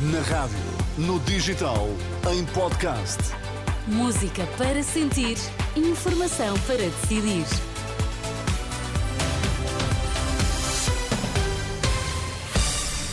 [0.00, 0.58] Na rádio,
[0.98, 1.88] no digital,
[2.32, 3.16] em podcast.
[3.86, 5.36] Música para sentir,
[5.76, 7.46] informação para decidir.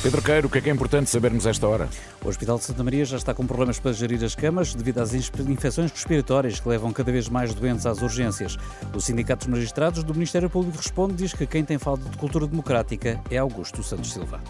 [0.02, 1.88] Pedro Queiro, o que é que é importante sabermos esta hora?
[2.24, 5.14] O Hospital de Santa Maria já está com problemas para gerir as camas devido às
[5.14, 8.58] infecções respiratórias que levam cada vez mais doentes às urgências.
[8.92, 12.18] O Sindicato dos Magistrados do Ministério Público responde e diz que quem tem falta de
[12.18, 14.42] cultura democrática é Augusto Santos Silva.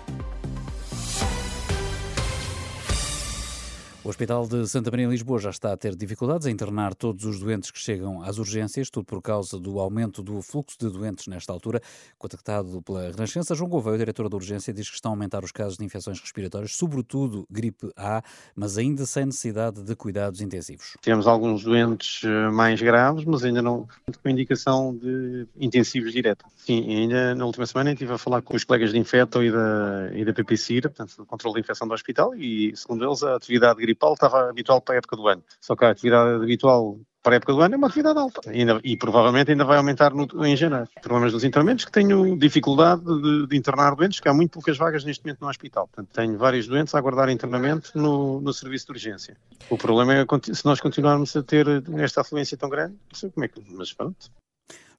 [4.05, 7.25] O Hospital de Santa Maria em Lisboa já está a ter dificuldades em internar todos
[7.25, 11.25] os doentes que chegam às urgências, tudo por causa do aumento do fluxo de doentes
[11.25, 11.81] nesta altura.
[12.15, 15.75] Contactado pela Renascença, João Gouveia, diretor da urgência, diz que estão a aumentar os casos
[15.75, 18.21] de infecções respiratórias, sobretudo gripe A,
[18.55, 20.95] mas ainda sem necessidade de cuidados intensivos.
[21.01, 23.87] Temos alguns doentes eh, mais graves, mas ainda não
[24.21, 26.45] com indicação de intensivos direto.
[26.57, 30.11] Sim, ainda na última semana estive a falar com os colegas de Infeto e da,
[30.13, 33.81] e da PPCIRA, portanto, do controle de infecção do hospital, e segundo eles a atividade
[33.81, 35.43] gripal gripal estava habitual para a época do ano.
[35.61, 38.79] Só que a atividade habitual para a época do ano é uma atividade alta ainda,
[38.83, 40.87] e provavelmente ainda vai aumentar no, em janeiro.
[41.01, 45.03] Problemas dos internamentos que tenho dificuldade de, de, internar doentes, que há muito poucas vagas
[45.03, 45.87] neste momento no hospital.
[45.87, 49.37] Portanto, tenho vários doentes a aguardar internamento no, no serviço de urgência.
[49.71, 51.65] O problema é se nós continuarmos a ter
[51.97, 54.29] esta afluência tão grande, não sei como é que, mas pronto,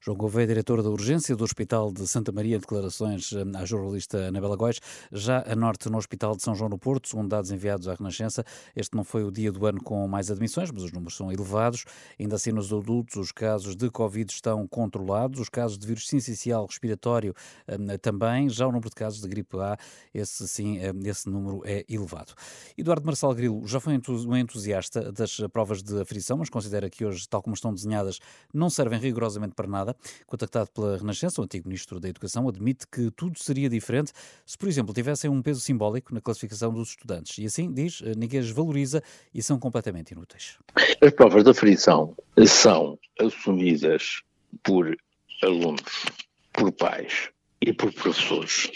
[0.07, 4.55] João Gouveia, diretor da urgência do Hospital de Santa Maria, declarações eh, à jornalista Anabela
[4.55, 4.79] Góis.
[5.11, 8.45] Já a norte, no Hospital de São João do Porto, segundo dados enviados à Renascença,
[8.73, 11.83] este não foi o dia do ano com mais admissões, mas os números são elevados.
[12.17, 16.65] Ainda assim, nos adultos, os casos de Covid estão controlados, os casos de vírus sincicial
[16.65, 17.33] respiratório
[17.67, 18.47] eh, também.
[18.47, 19.77] Já o número de casos de gripe A,
[20.13, 22.33] esse sim, eh, esse número é elevado.
[22.77, 27.27] Eduardo Marçal Grilo já foi um entusiasta das provas de aflição, mas considera que hoje,
[27.27, 28.19] tal como estão desenhadas,
[28.53, 29.96] não servem rigorosamente para nada.
[30.25, 34.11] Contactado pela Renascença, o antigo Ministro da Educação admite que tudo seria diferente
[34.45, 37.37] se, por exemplo, tivessem um peso simbólico na classificação dos estudantes.
[37.37, 39.01] E assim, diz, ninguém as valoriza
[39.33, 40.57] e são completamente inúteis.
[41.01, 44.21] As provas de aflição são assumidas
[44.63, 44.95] por
[45.43, 46.05] alunos,
[46.53, 47.29] por pais
[47.61, 48.71] e por professores.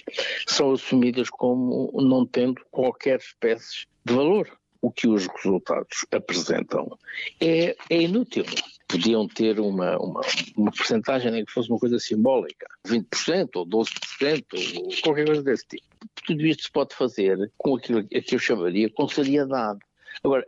[0.48, 4.50] São assumidas como não tendo qualquer espécie de valor.
[4.84, 6.98] O que os resultados apresentam
[7.40, 8.44] é, é inútil
[8.92, 10.22] podiam ter uma, uma,
[10.58, 14.46] uma porcentagem nem que fosse uma coisa simbólica, 20% ou 12%
[14.78, 15.86] ou qualquer coisa desse tipo.
[16.26, 19.80] Tudo isto se pode fazer com aquilo que eu chamaria com seriedade.
[20.24, 20.46] Agora,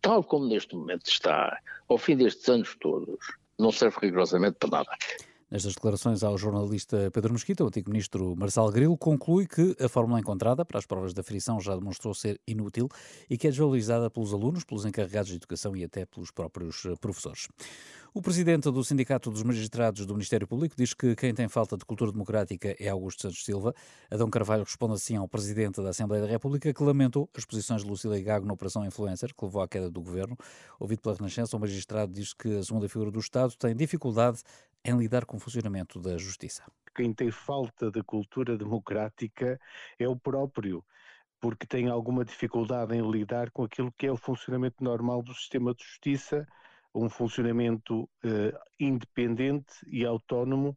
[0.00, 3.18] tal como neste momento está, ao fim destes anos todos,
[3.58, 4.90] não serve rigorosamente para nada.
[5.50, 10.20] Nestas declarações ao jornalista Pedro Mesquita, o antigo ministro Marcelo Grilo conclui que a fórmula
[10.20, 12.86] encontrada para as provas da frição já demonstrou ser inútil
[13.30, 16.94] e que é desvalorizada pelos alunos, pelos encarregados de educação e até pelos próprios eh,
[17.00, 17.48] professores.
[18.12, 21.84] O presidente do Sindicato dos Magistrados do Ministério Público diz que quem tem falta de
[21.84, 23.74] cultura democrática é Augusto Santos Silva.
[24.10, 27.88] Adão Carvalho responde assim ao presidente da Assembleia da República que lamentou as posições de
[27.88, 30.36] Lucília Gago na Operação Influencer, que levou à queda do governo.
[30.78, 34.40] Ouvido pela Renascença, o magistrado diz que a segunda figura do Estado tem dificuldade
[34.88, 36.64] em lidar com o funcionamento da justiça.
[36.94, 39.60] Quem tem falta de cultura democrática
[39.98, 40.82] é o próprio,
[41.38, 45.74] porque tem alguma dificuldade em lidar com aquilo que é o funcionamento normal do sistema
[45.74, 46.48] de justiça,
[46.94, 50.76] um funcionamento eh, independente e autónomo,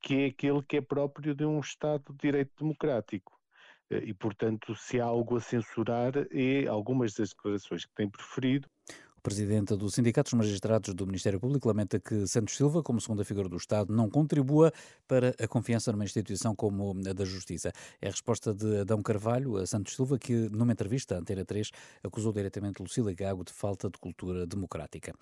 [0.00, 3.38] que é aquele que é próprio de um Estado de direito democrático.
[3.90, 8.68] Eh, e, portanto, se há algo a censurar, é algumas das declarações que tem preferido.
[9.22, 13.48] Presidente do Sindicato dos Magistrados do Ministério Público lamenta que Santos Silva, como segunda figura
[13.48, 14.72] do Estado, não contribua
[15.06, 17.72] para a confiança numa instituição como a da Justiça.
[18.00, 21.70] É a resposta de Adão Carvalho a Santos Silva, que, numa entrevista à Antena 3,
[22.02, 25.14] acusou diretamente Lucília Gago de falta de cultura democrática.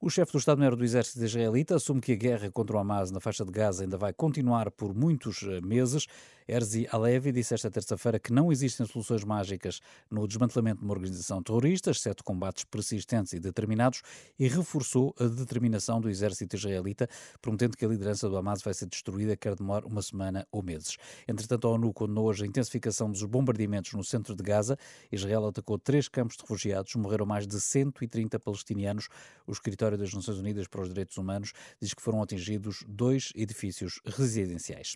[0.00, 3.20] O chefe do Estado-Maior do Exército israelita assume que a guerra contra o Hamas na
[3.20, 6.08] faixa de Gaza ainda vai continuar por muitos eh, meses.
[6.46, 11.42] Erzi Alevi disse esta terça-feira que não existem soluções mágicas no desmantelamento de uma organização
[11.42, 14.02] terrorista, exceto combates persistentes e determinados,
[14.38, 17.08] e reforçou a determinação do exército israelita,
[17.40, 20.98] prometendo que a liderança do Hamas vai ser destruída, quer demorar uma semana ou meses.
[21.26, 24.76] Entretanto, a ONU condenou hoje a intensificação dos bombardeamentos no centro de Gaza.
[25.10, 29.08] Israel atacou três campos de refugiados, morreram mais de 130 palestinianos.
[29.46, 33.98] O escritório das Nações Unidas para os Direitos Humanos diz que foram atingidos dois edifícios
[34.04, 34.94] residenciais.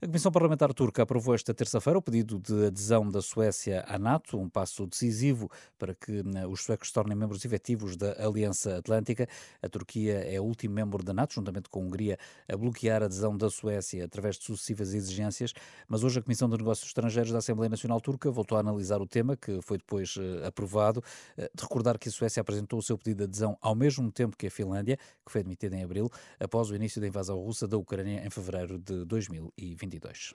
[0.00, 4.48] A Comissão Parlamentar aprovou esta terça-feira o pedido de adesão da Suécia à NATO, um
[4.48, 9.28] passo decisivo para que né, os suecos se tornem membros efetivos da Aliança Atlântica.
[9.62, 13.06] A Turquia é o último membro da NATO, juntamente com a Hungria, a bloquear a
[13.06, 15.52] adesão da Suécia através de sucessivas exigências.
[15.88, 19.06] Mas hoje a Comissão de Negócios Estrangeiros da Assembleia Nacional Turca voltou a analisar o
[19.06, 21.02] tema, que foi depois uh, aprovado.
[21.38, 24.36] Uh, de recordar que a Suécia apresentou o seu pedido de adesão ao mesmo tempo
[24.36, 27.76] que a Finlândia, que foi admitida em abril, após o início da invasão russa da
[27.76, 30.34] Ucrânia em fevereiro de 2022.